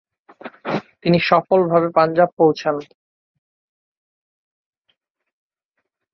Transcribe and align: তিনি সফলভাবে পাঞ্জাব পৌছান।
তিনি 1.03 1.17
সফলভাবে 1.29 1.87
পাঞ্জাব 1.97 2.29
পৌছান। 2.37 2.75